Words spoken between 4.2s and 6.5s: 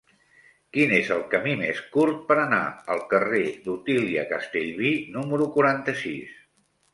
Castellví número quaranta-sis?